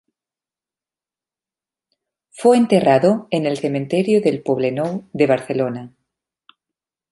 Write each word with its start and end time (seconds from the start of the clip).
Fue 2.31 2.57
enterrado 2.57 3.27
en 3.29 3.45
el 3.45 3.57
cementerio 3.59 4.17
del 4.19 4.41
Poblenou 4.45 4.93
de 5.19 5.25
Barcelona. 5.33 5.83